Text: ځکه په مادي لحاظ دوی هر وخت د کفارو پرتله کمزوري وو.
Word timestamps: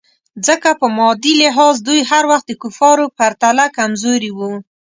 ځکه 0.47 0.69
په 0.79 0.87
مادي 0.97 1.33
لحاظ 1.41 1.75
دوی 1.87 1.99
هر 2.11 2.23
وخت 2.31 2.45
د 2.47 2.53
کفارو 2.63 3.05
پرتله 3.17 3.65
کمزوري 3.77 4.31
وو. 4.37 4.53